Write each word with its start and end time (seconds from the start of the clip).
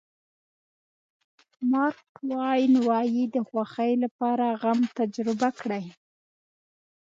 مارک 1.71 1.97
ټواین 2.29 2.73
وایي 2.87 3.23
د 3.35 3.37
خوښۍ 3.47 3.93
لپاره 4.03 4.45
غم 4.61 4.79
تجربه 4.97 5.49
کړئ. 5.61 5.85